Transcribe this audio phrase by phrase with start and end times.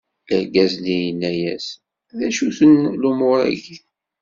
[0.35, 1.67] Argaz-nni yenna-as:
[2.17, 3.77] D acu-ten lumuṛ-agi?